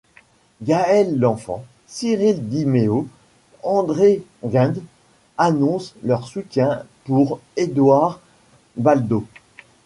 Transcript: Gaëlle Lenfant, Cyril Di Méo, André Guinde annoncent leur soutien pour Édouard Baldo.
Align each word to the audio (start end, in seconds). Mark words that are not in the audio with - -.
Gaëlle 0.63 1.19
Lenfant, 1.19 1.63
Cyril 1.85 2.47
Di 2.49 2.65
Méo, 2.65 3.07
André 3.61 4.23
Guinde 4.43 4.81
annoncent 5.37 5.93
leur 6.01 6.27
soutien 6.27 6.81
pour 7.05 7.39
Édouard 7.55 8.19
Baldo. 8.77 9.27